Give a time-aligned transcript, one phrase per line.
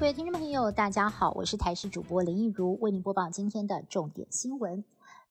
[0.00, 4.82] 各位听众朋友，大家好，我是台视主播林一如，为您播报今天的重点新闻。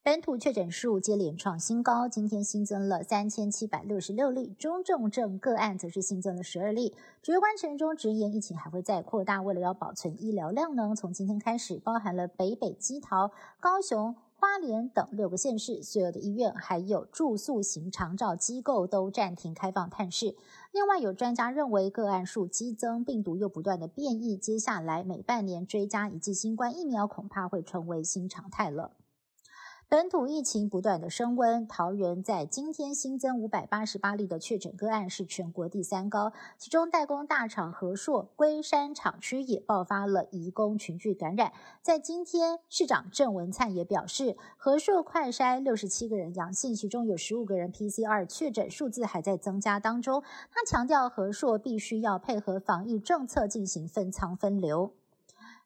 [0.04, 6.94] 本土确诊数接连创新高，今天新增了三千七百六十六例，中重症个案则是新增了十二例。
[7.24, 14.16] 指挥官陈忠直言，疫情还会再扩大，为了要保存医疗量能，从今天开始，包含了北北基桃、高雄。
[14.40, 20.34] 花莲等六个县市所有的医院，还有住宿型长照机构都暂停开放探视。
[20.72, 28.94] 另外，有专家认为个案数激增，病毒又不断的变异，接下来每半年追加一剂新冠疫苗，恐怕会成为新常态了。
[29.92, 36.32] 本土疫情不断的升温，桃园在今天新增五百八十八例的确诊个案，是全国第三高。
[36.60, 41.52] 其中代工大厂和硕龟山厂区也爆发了移工群聚感染。
[41.82, 50.22] 在今天，市长郑文灿也表示，和硕快筛六十七个人阳性，其中有十五个人 PCR 确诊，数字还在增加当中。
[50.52, 54.94] 他强调，和硕必须要配合防疫政策进行分仓分流。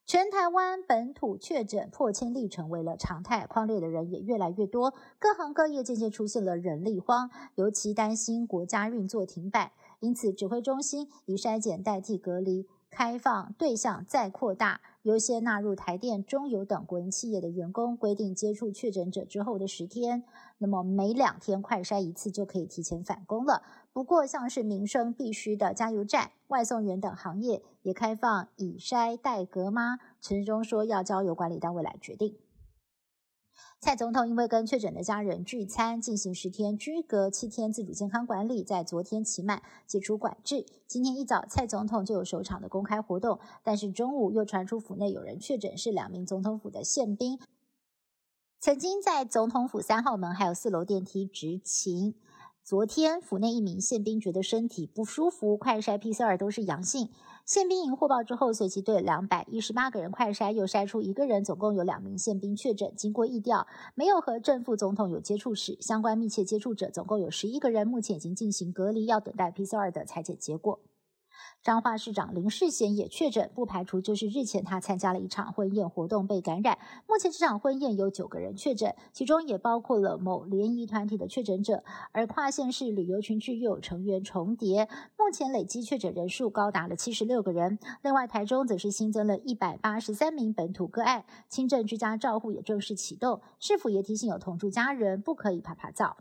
[0.06, 12.68] 全台湾本土确诊破千例成为了常态，框列的人也越来越多，各行各业渐渐出现了人力荒，尤其担心国家运作停摆，因此指挥中心以筛检代替隔离。
[12.94, 20.24] 开放对象再扩大，优先纳入台电、中油等国营企业的员工，规定接触确诊者之后的十天，
[20.60, 23.64] 那么每两天快筛一次就可以提前返工了。
[23.92, 29.98] 不过，像是民生必需的加油站、外送员等行业，也开放以筛代隔吗？
[30.22, 32.38] 陈时中说要交由管理单位来决定。
[33.84, 40.66] 蔡总统因为跟确诊的家人聚餐，进行十天居隔、七天自主健康管理，在昨天期满解除管制。
[40.88, 47.38] 今天一早，蔡总统就有首场的公开活动，但是中午又传出府内有人确诊，是两名总统府的宪兵，
[48.62, 52.16] 曾经在总统府三号门还有四楼电梯执勤。
[52.66, 57.09] 昨天府内一名宪兵觉得身体不舒服，快筛 PCR 都是阳性。
[57.45, 62.94] 宪兵营获报之后，随即对两百一十八个人快筛，又筛出一个人，总共有两名宪兵确诊。
[62.96, 70.79] 经过疫调，没有和正副总统有接触史，相关密切接触者总共有十一个人，目前已经进行隔离，要等待 PCR 的裁剪结果。
[71.62, 76.78] 彰化市长林世贤也确诊，不排除就是日前他参加了一场婚宴活动被感染。
[77.08, 84.90] 目前这场婚宴有九个人确诊，其中也包括了某联谊团体的确诊者，而跨县市旅游群聚又有成员重叠。
[85.18, 87.80] 目前累计确诊人数高达了七十六个人。
[88.02, 93.42] 另外，台中则是新增了一百八十三名本土个案，轻症居家照护也正式启动。
[93.60, 96.18] 市府也提醒有同住家人不可以拍拍照。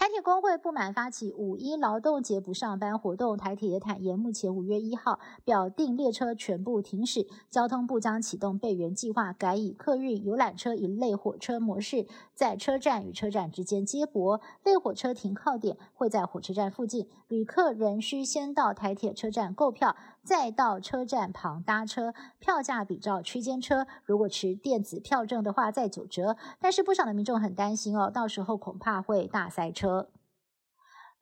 [0.00, 19.94] 台铁工会不满发起五一劳动节不上班活动，台铁也坦言，目前五月一号表定列车全部停驶，交通部将启动备援计划，改以客运游览车一类火车模式，在车站与车站之间接驳，类火车停靠点会在火车站附近，旅客仍需先到台铁车站购票，
[20.24, 30.08] 再到车站旁搭车，票价比照区间车，如果持电子票证的话再九折，但是不少的民众很担心哦，到时候恐怕会大塞车。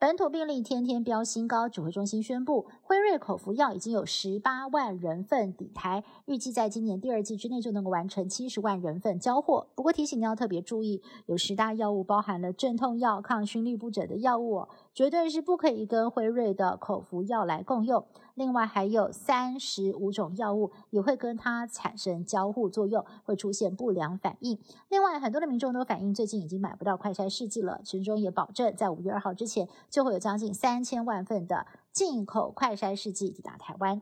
[0.01, 9.67] 本土病例天天飙新高，指挥中心宣布，辉瑞口服药已经有十八万人份抵台，预计在今年第二季之内就能够完成七十万人份交货。
[9.75, 18.07] 不过提醒你要特别注意，有十大药物包含了镇痛药、抗熏力不整的药物，绝对是不可以跟辉瑞的口服药来共用。
[18.39, 24.59] 另外还有三十五种药物也会跟它产生交互作用，会出现不良反应。
[24.89, 27.83] 另外很多的民众都反映，最近已经买不到快筛试剂了。
[27.85, 29.69] 群中也保证，在五月二号之前。
[29.91, 34.01] 就会有将近三千万份的进口快筛试剂抵达台湾。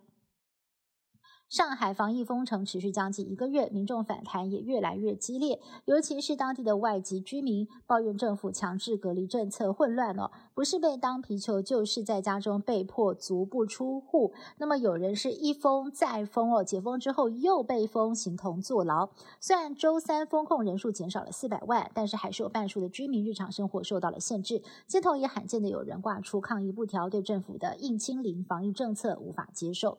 [1.48, 14.32] 上海防疫封城持续将近一个月，民众反弹也越来越激烈，尤其是当地的外籍居民抱怨政府强制隔离政策混乱了，不是被当皮球，就是在家中被迫足不出户。
[14.58, 19.08] 那么有人是一封再封哦，解封之后又被封，形同坐牢。
[19.38, 29.98] 虽然周三封控人数减少了四百万，但是还是有半数的居民日常生活受到了限制，街头也罕见的有人挂出抗议布条，对政府的硬清零防疫政策无法接受。